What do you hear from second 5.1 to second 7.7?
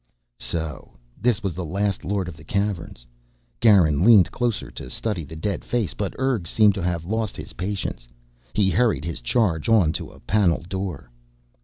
the dead face but Urg seemed to have lost his